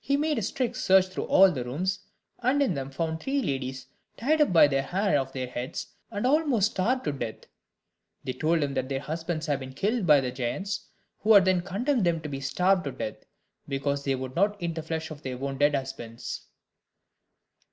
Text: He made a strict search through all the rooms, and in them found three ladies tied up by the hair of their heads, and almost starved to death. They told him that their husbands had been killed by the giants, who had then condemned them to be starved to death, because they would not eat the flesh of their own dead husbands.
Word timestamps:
He 0.00 0.16
made 0.16 0.38
a 0.38 0.42
strict 0.42 0.74
search 0.76 1.06
through 1.06 1.26
all 1.26 1.52
the 1.52 1.62
rooms, 1.62 2.00
and 2.40 2.60
in 2.60 2.74
them 2.74 2.90
found 2.90 3.20
three 3.20 3.40
ladies 3.40 3.86
tied 4.16 4.40
up 4.40 4.52
by 4.52 4.66
the 4.66 4.82
hair 4.82 5.16
of 5.16 5.32
their 5.32 5.46
heads, 5.46 5.94
and 6.10 6.26
almost 6.26 6.72
starved 6.72 7.04
to 7.04 7.12
death. 7.12 7.44
They 8.24 8.32
told 8.32 8.64
him 8.64 8.74
that 8.74 8.88
their 8.88 8.98
husbands 8.98 9.46
had 9.46 9.60
been 9.60 9.74
killed 9.74 10.04
by 10.04 10.20
the 10.20 10.32
giants, 10.32 10.88
who 11.20 11.32
had 11.32 11.44
then 11.44 11.60
condemned 11.60 12.02
them 12.04 12.20
to 12.22 12.28
be 12.28 12.40
starved 12.40 12.82
to 12.86 12.90
death, 12.90 13.24
because 13.68 14.02
they 14.02 14.16
would 14.16 14.34
not 14.34 14.60
eat 14.60 14.74
the 14.74 14.82
flesh 14.82 15.12
of 15.12 15.22
their 15.22 15.40
own 15.40 15.58
dead 15.58 15.76
husbands. 15.76 16.46